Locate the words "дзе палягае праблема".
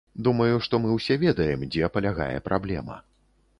1.75-3.01